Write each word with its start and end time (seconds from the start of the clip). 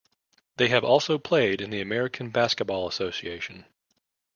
They 0.57 0.69
have 0.69 0.83
also 0.83 1.19
played 1.19 1.61
in 1.61 1.69
the 1.69 1.79
American 1.79 2.31
Basketball 2.31 2.87
Association. 2.87 3.65